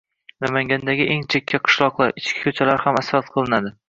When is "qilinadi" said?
3.37-3.73